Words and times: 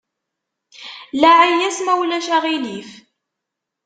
Laɛi-yas 1.21 1.77
ma 1.81 1.93
ulac 2.01 2.27
aɣilif. 2.35 2.91